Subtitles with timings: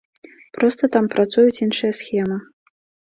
[0.57, 2.41] Проста там працуюць іншыя схемы.